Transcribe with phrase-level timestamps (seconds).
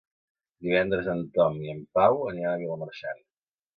[0.67, 3.23] Divendres en Tom i en Pau aniran a Vilamarxant.